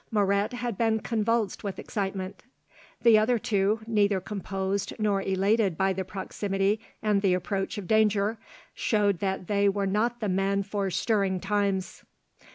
Moret 0.09 0.53
had 0.53 0.79
been 0.79 0.99
convulsed 0.99 1.63
with 1.63 1.77
excitement. 1.77 2.41
The 3.03 3.19
other 3.19 3.37
two, 3.37 3.81
neither 3.85 4.19
composed 4.19 4.93
nor 4.97 5.21
elated 5.21 5.77
by 5.77 5.93
the 5.93 6.03
proximity 6.03 6.79
and 7.03 7.21
the 7.21 7.35
approach 7.35 7.77
of 7.77 7.87
danger, 7.87 8.39
showed 8.73 9.19
that 9.19 9.45
they 9.45 9.69
were 9.69 9.85
not 9.85 10.19
the 10.19 10.27
men 10.29 10.63
for 10.63 10.89
stirring 10.89 11.39
times. 11.39 12.03